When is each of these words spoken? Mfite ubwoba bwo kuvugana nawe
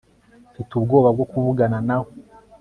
Mfite 0.51 0.71
ubwoba 0.75 1.09
bwo 1.15 1.25
kuvugana 1.31 1.77
nawe 1.87 2.11